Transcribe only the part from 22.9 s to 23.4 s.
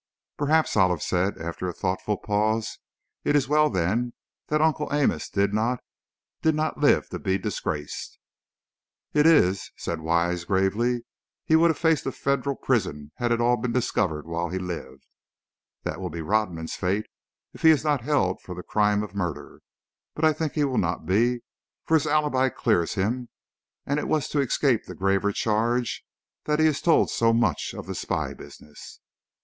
him